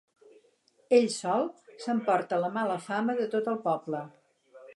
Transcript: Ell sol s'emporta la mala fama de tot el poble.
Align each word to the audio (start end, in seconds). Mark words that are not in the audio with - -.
Ell 0.99 1.05
sol 1.15 1.45
s'emporta 1.85 2.41
la 2.45 2.51
mala 2.59 2.79
fama 2.87 3.19
de 3.21 3.29
tot 3.37 3.53
el 3.55 3.63
poble. 3.69 4.03